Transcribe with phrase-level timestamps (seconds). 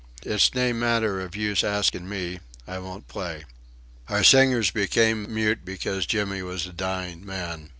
[0.23, 2.39] It's nae manner of use asking me.
[2.65, 3.45] I won't play."
[4.09, 7.69] Our singers became mute because Jimmy was a dying man.